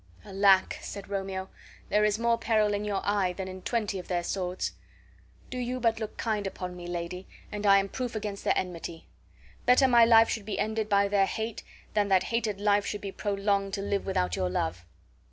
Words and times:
"Alack!" 0.25 0.79
said 0.81 1.09
Romeo, 1.11 1.49
"there 1.89 2.03
is 2.03 2.17
more 2.17 2.35
peril 2.35 2.73
in 2.73 2.83
your 2.85 3.01
eye 3.03 3.33
than 3.33 3.47
in 3.47 3.61
twenty 3.61 3.99
of 3.99 4.07
their 4.07 4.23
swords. 4.23 4.71
Do 5.51 5.59
you 5.59 5.79
but 5.79 5.99
look 5.99 6.17
kind 6.17 6.47
upon 6.47 6.75
me, 6.75 6.87
lady, 6.87 7.27
and 7.51 7.67
I 7.67 7.77
am 7.77 7.87
proof 7.87 8.15
against 8.15 8.43
their 8.43 8.57
enmity. 8.57 9.05
Better 9.67 9.87
my 9.87 10.03
life 10.03 10.27
should 10.27 10.43
be 10.45 10.57
ended 10.57 10.89
by 10.89 11.07
their 11.07 11.27
hate 11.27 11.61
than 11.93 12.07
that 12.07 12.23
hated 12.23 12.59
life 12.59 12.83
should 12.87 13.01
be 13.01 13.11
prolonged 13.11 13.75
to 13.75 13.83
live 13.83 14.07
without 14.07 14.35
your 14.35 14.49
love." 14.49 14.87